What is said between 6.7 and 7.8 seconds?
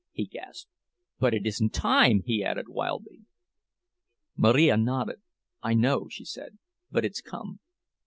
"but it's come."